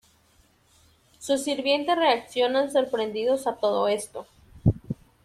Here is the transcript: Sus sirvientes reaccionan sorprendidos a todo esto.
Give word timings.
Sus 1.19 1.43
sirvientes 1.43 1.95
reaccionan 1.95 2.71
sorprendidos 2.71 3.45
a 3.45 3.57
todo 3.57 3.87
esto. 3.87 4.25